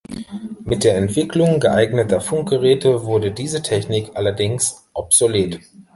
[0.63, 5.59] Mit der Entwicklung geeigneter Funkgeräte wurde diese Technik allerdings obsolet.